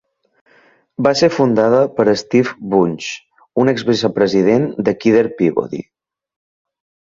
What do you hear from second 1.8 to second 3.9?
per Steve Wunsch, un